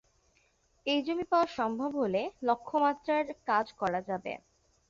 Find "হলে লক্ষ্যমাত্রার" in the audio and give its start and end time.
1.97-3.25